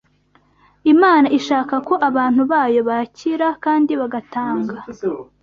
[0.93, 4.75] Imana ishaka ko abantu bayo bakira kandi bagatanga